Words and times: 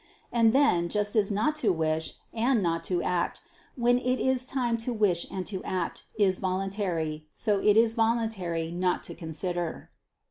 And 0.31 0.51
then, 0.51 0.89
just 0.89 1.15
as 1.15 1.29
not 1.29 1.55
to 1.57 1.71
wish, 1.71 2.15
and 2.33 2.63
not 2.63 2.83
to 2.85 3.03
act, 3.03 3.39
when 3.75 3.99
it 3.99 4.19
is 4.19 4.47
time 4.47 4.75
to 4.79 4.91
wish 4.91 5.29
and 5.29 5.45
to 5.45 5.63
act, 5.63 6.05
is 6.17 6.39
voluntary, 6.39 7.27
so 7.35 7.59
is 7.59 7.93
it 7.93 7.95
voluntary 7.95 8.71
not 8.71 9.03
to 9.03 9.13
consider. 9.13 9.91